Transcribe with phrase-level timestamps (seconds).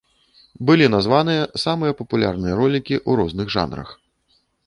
[0.69, 3.89] Былі названыя самыя папулярныя ролікі ў розных жанрах.